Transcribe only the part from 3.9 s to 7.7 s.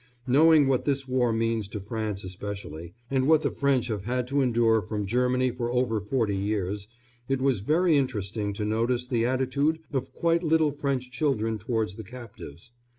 had to endure from Germany for over forty years, it was